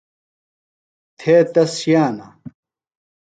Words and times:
تھے 1.19 1.35
تس 1.53 1.71
ݜِیانہ. 1.81 2.27